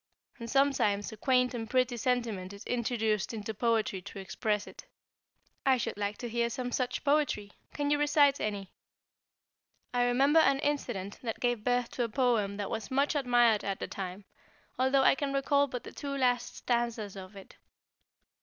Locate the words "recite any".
7.99-8.73